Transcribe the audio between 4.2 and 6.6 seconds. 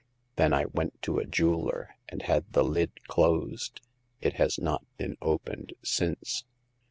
has not been opened since."